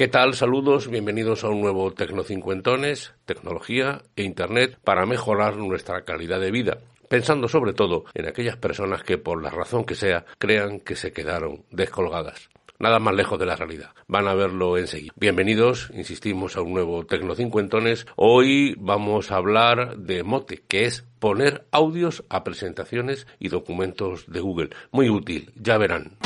[0.09, 0.33] ¿Qué tal?
[0.33, 6.78] Saludos, bienvenidos a un nuevo Tecnocincuentones, tecnología e Internet para mejorar nuestra calidad de vida,
[7.11, 11.12] pensando sobre todo en aquellas personas que por la razón que sea crean que se
[11.12, 12.48] quedaron descolgadas.
[12.78, 13.91] Nada más lejos de la realidad.
[14.06, 15.12] Van a verlo enseguida.
[15.15, 18.06] Bienvenidos, insistimos, a un nuevo Tecnocincuentones.
[18.17, 24.41] Hoy vamos a hablar de Mote, que es poner audios a presentaciones y documentos de
[24.41, 24.70] Google.
[24.91, 26.17] Muy útil, ya verán.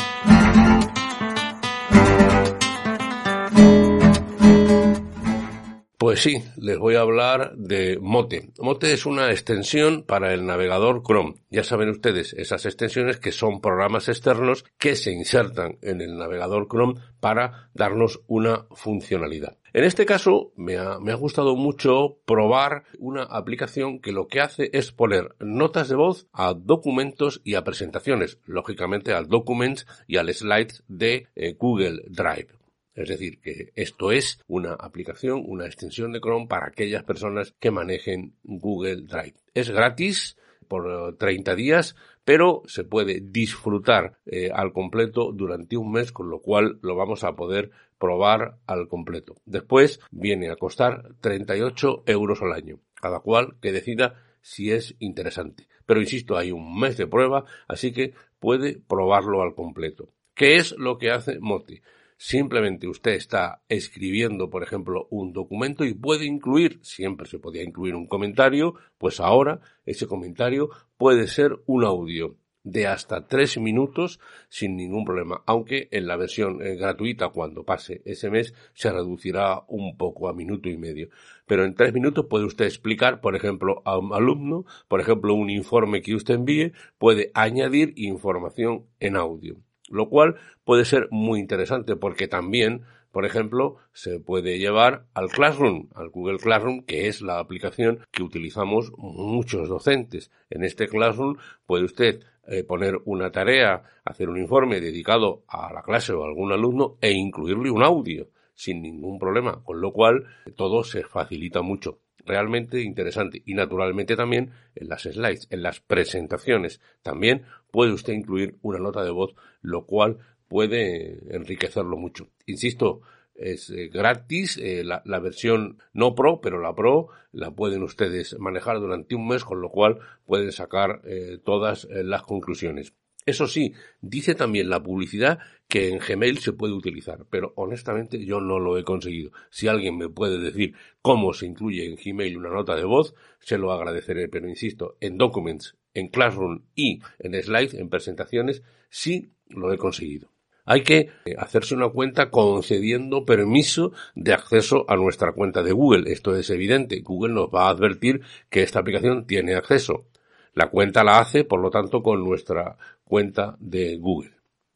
[6.02, 8.50] Pues sí, les voy a hablar de Mote.
[8.58, 11.36] Mote es una extensión para el navegador Chrome.
[11.48, 16.66] Ya saben ustedes, esas extensiones que son programas externos que se insertan en el navegador
[16.66, 19.58] Chrome para darnos una funcionalidad.
[19.74, 24.90] En este caso, me ha, gustado mucho probar una aplicación que lo que hace es
[24.90, 30.82] poner notas de voz a documentos y a presentaciones, lógicamente al Documents y al Slides
[30.88, 32.61] de eh, Google Drive.
[32.94, 37.70] Es decir, que esto es una aplicación, una extensión de Chrome para aquellas personas que
[37.70, 39.34] manejen Google Drive.
[39.54, 40.36] Es gratis
[40.68, 46.40] por 30 días, pero se puede disfrutar eh, al completo durante un mes, con lo
[46.40, 49.36] cual lo vamos a poder probar al completo.
[49.44, 55.68] Después viene a costar 38 euros al año, cada cual que decida si es interesante.
[55.86, 60.08] Pero insisto, hay un mes de prueba, así que puede probarlo al completo.
[60.34, 61.80] ¿Qué es lo que hace Moti?
[62.24, 67.96] Simplemente usted está escribiendo, por ejemplo, un documento y puede incluir, siempre se podía incluir
[67.96, 74.76] un comentario, pues ahora ese comentario puede ser un audio de hasta tres minutos sin
[74.76, 79.96] ningún problema, aunque en la versión eh, gratuita cuando pase ese mes se reducirá un
[79.96, 81.08] poco a minuto y medio.
[81.44, 85.50] Pero en tres minutos puede usted explicar, por ejemplo, a un alumno, por ejemplo, un
[85.50, 89.56] informe que usted envíe, puede añadir información en audio
[89.92, 95.88] lo cual puede ser muy interesante porque también, por ejemplo, se puede llevar al Classroom,
[95.94, 100.30] al Google Classroom, que es la aplicación que utilizamos muchos docentes.
[100.50, 101.36] En este Classroom
[101.66, 106.26] puede usted eh, poner una tarea, hacer un informe dedicado a la clase o a
[106.26, 110.26] algún alumno e incluirle un audio sin ningún problema, con lo cual
[110.56, 113.42] todo se facilita mucho realmente interesante.
[113.44, 119.04] Y naturalmente también en las slides, en las presentaciones, también puede usted incluir una nota
[119.04, 120.18] de voz, lo cual
[120.48, 122.28] puede enriquecerlo mucho.
[122.46, 123.00] Insisto,
[123.34, 128.78] es eh, gratis eh, la, versión no pro, pero la pro la pueden ustedes manejar
[128.78, 132.92] durante un mes, con lo cual pueden sacar eh, todas las conclusiones.
[133.24, 135.38] Eso sí, dice también la publicidad
[135.68, 139.30] que en Gmail se puede utilizar, pero honestamente yo no lo he conseguido.
[139.50, 143.58] Si alguien me puede decir cómo se incluye en Gmail una nota de voz, se
[143.58, 149.72] lo agradeceré, pero insisto, en Documents, en Classroom y en Slides, en presentaciones, sí lo
[149.72, 150.32] he conseguido.
[150.64, 156.12] Hay que hacerse una cuenta concediendo permiso de acceso a nuestra cuenta de Google.
[156.12, 157.00] Esto es evidente.
[157.00, 160.06] Google nos va a advertir que esta aplicación tiene acceso.
[160.54, 164.32] La cuenta la hace, por lo tanto, con nuestra cuenta de Google.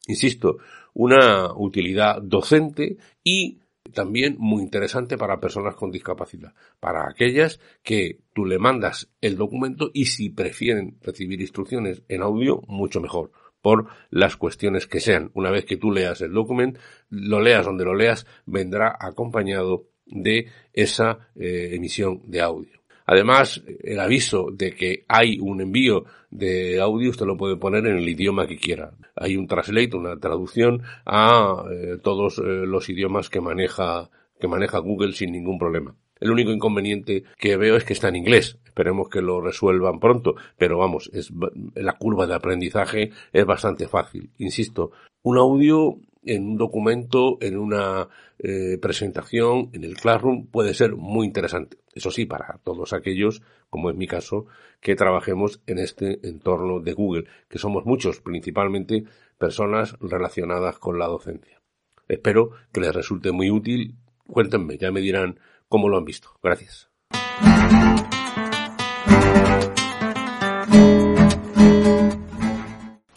[0.07, 0.57] Insisto,
[0.93, 3.59] una utilidad docente y
[3.93, 9.91] también muy interesante para personas con discapacidad, para aquellas que tú le mandas el documento
[9.93, 13.31] y si prefieren recibir instrucciones en audio, mucho mejor,
[13.61, 15.31] por las cuestiones que sean.
[15.33, 16.79] Una vez que tú leas el documento,
[17.09, 22.77] lo leas donde lo leas, vendrá acompañado de esa eh, emisión de audio.
[23.07, 27.97] Además, el aviso de que hay un envío de audio usted lo puede poner en
[27.97, 28.91] el idioma que quiera.
[29.15, 34.09] Hay un translate, una traducción a eh, todos eh, los idiomas que maneja
[34.39, 35.95] que maneja Google sin ningún problema.
[36.19, 38.57] El único inconveniente que veo es que está en inglés.
[38.65, 41.31] Esperemos que lo resuelvan pronto, pero vamos, es,
[41.75, 44.29] la curva de aprendizaje es bastante fácil.
[44.37, 44.91] Insisto,
[45.23, 48.07] un audio en un documento, en una
[48.39, 51.77] eh, presentación, en el Classroom, puede ser muy interesante.
[51.93, 54.45] Eso sí, para todos aquellos, como es mi caso,
[54.79, 59.03] que trabajemos en este entorno de Google, que somos muchos, principalmente
[59.37, 61.61] personas relacionadas con la docencia.
[62.07, 63.95] Espero que les resulte muy útil.
[64.27, 66.29] Cuéntenme, ya me dirán cómo lo han visto.
[66.41, 66.89] Gracias.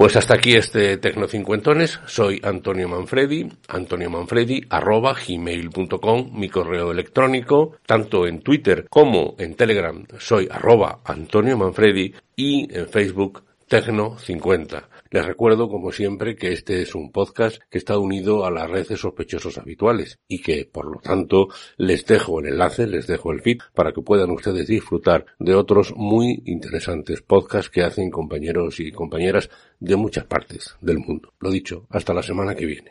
[0.01, 2.01] Pues hasta aquí este Tecnocincuentones.
[2.07, 9.57] Soy Antonio Manfredi, Antonio Manfredi, arroba gmail.com, mi correo electrónico, tanto en Twitter como en
[9.57, 14.85] Telegram soy arroba Antonio Manfredi y en Facebook Tecno50.
[15.13, 18.87] Les recuerdo, como siempre, que este es un podcast que está unido a la red
[18.87, 23.41] de sospechosos habituales y que, por lo tanto, les dejo el enlace, les dejo el
[23.41, 28.93] feed para que puedan ustedes disfrutar de otros muy interesantes podcasts que hacen compañeros y
[28.93, 31.33] compañeras de muchas partes del mundo.
[31.41, 32.89] Lo dicho, hasta la semana que viene.